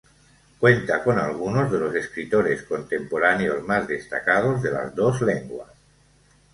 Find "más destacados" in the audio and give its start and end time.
3.61-4.63